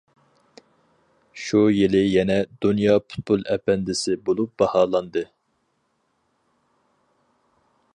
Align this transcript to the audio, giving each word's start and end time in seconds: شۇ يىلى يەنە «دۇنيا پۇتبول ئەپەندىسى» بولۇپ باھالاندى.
شۇ 1.47 1.61
يىلى 1.75 2.01
يەنە 2.13 2.39
«دۇنيا 2.67 2.97
پۇتبول 3.05 3.45
ئەپەندىسى» 3.57 4.19
بولۇپ 4.31 4.57
باھالاندى. 4.63 5.27